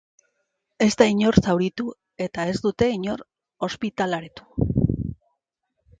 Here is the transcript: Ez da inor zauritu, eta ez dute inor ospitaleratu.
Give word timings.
Ez 0.85 0.87
da 1.01 1.07
inor 1.15 1.37
zauritu, 1.41 1.85
eta 2.27 2.47
ez 2.53 2.57
dute 2.65 2.89
inor 2.95 3.21
ospitaleratu. 3.71 4.69